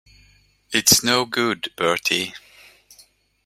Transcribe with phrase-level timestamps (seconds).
[0.71, 2.33] It's no good, Bertie.